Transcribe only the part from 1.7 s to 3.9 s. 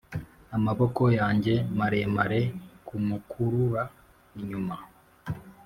maremare kumukurura